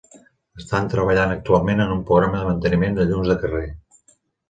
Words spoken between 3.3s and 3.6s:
de